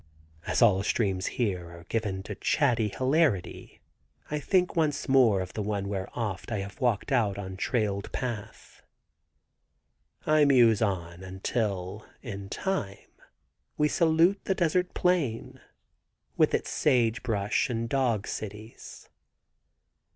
[0.47, 3.81] As all streams here are given to chatty hilarity,
[4.31, 8.81] I think once more of the one where oft I have walked on trailed path.
[10.25, 12.97] I muse on until in time
[13.77, 15.61] we salute the desert plain,
[16.35, 19.07] with its sage brush and dog cities.